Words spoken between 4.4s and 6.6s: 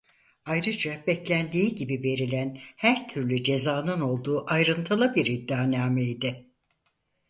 ayrıntılı bir iddianameydi.